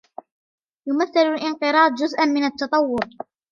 يمثل 0.87 1.19
الانقراض 1.19 1.95
جزءا 1.95 2.25
من 2.25 2.43
التطور 2.43 3.05